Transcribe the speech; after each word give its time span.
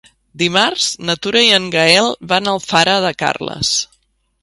Dimarts 0.41 0.85
na 1.09 1.15
Tura 1.27 1.45
i 1.49 1.53
en 1.59 1.69
Gaël 1.77 2.09
van 2.35 2.49
a 2.53 2.57
Alfara 2.57 2.99
de 3.09 3.15
Carles. 3.25 3.79